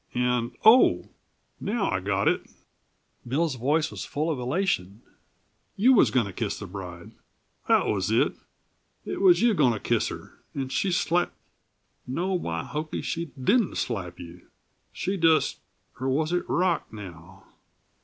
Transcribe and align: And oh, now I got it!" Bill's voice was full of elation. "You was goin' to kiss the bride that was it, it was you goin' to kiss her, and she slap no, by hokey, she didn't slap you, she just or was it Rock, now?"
And 0.15 0.57
oh, 0.65 1.09
now 1.59 1.91
I 1.91 1.99
got 1.99 2.27
it!" 2.27 2.49
Bill's 3.27 3.53
voice 3.53 3.91
was 3.91 4.03
full 4.03 4.31
of 4.31 4.39
elation. 4.39 5.03
"You 5.75 5.93
was 5.93 6.09
goin' 6.09 6.25
to 6.25 6.33
kiss 6.33 6.57
the 6.57 6.65
bride 6.65 7.11
that 7.67 7.85
was 7.85 8.09
it, 8.09 8.33
it 9.05 9.21
was 9.21 9.43
you 9.43 9.53
goin' 9.53 9.73
to 9.73 9.79
kiss 9.79 10.07
her, 10.07 10.39
and 10.55 10.71
she 10.71 10.91
slap 10.91 11.31
no, 12.07 12.35
by 12.39 12.63
hokey, 12.63 13.03
she 13.03 13.25
didn't 13.39 13.77
slap 13.77 14.19
you, 14.19 14.47
she 14.91 15.17
just 15.17 15.59
or 15.99 16.09
was 16.09 16.33
it 16.33 16.49
Rock, 16.49 16.91
now?" 16.91 17.43